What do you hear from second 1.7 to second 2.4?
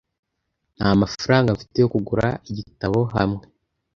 yo kugura